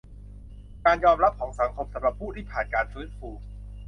[0.85, 3.29] การยอมรับของสังคมสำหรับผู้ที่ผ่านการฟื้นฟู